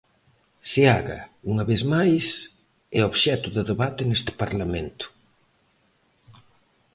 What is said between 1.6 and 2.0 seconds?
vez